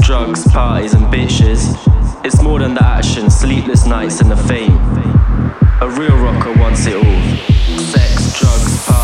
[0.00, 1.76] drugs, parties, and bitches.
[2.24, 4.76] It's more than the action, sleepless nights, and the fame.
[5.80, 9.03] A real rocker wants it all sex, drugs, parties.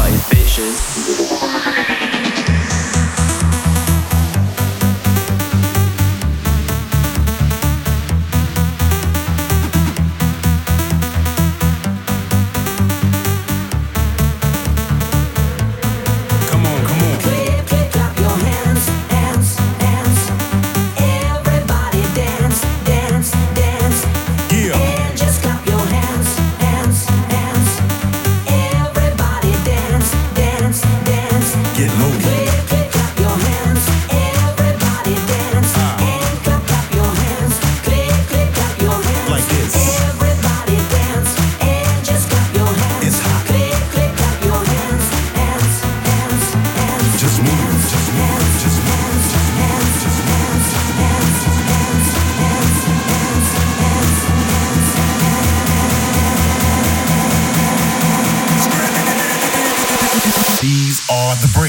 [61.39, 61.60] the